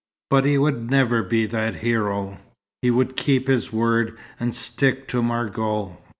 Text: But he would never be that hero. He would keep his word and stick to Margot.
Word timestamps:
But 0.31 0.45
he 0.45 0.57
would 0.57 0.89
never 0.89 1.21
be 1.21 1.45
that 1.45 1.75
hero. 1.75 2.39
He 2.81 2.89
would 2.89 3.15
keep 3.15 3.47
his 3.47 3.71
word 3.71 4.17
and 4.39 4.51
stick 4.51 5.07
to 5.09 5.21
Margot. 5.21 5.95